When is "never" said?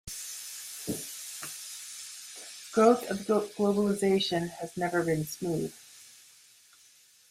4.75-5.03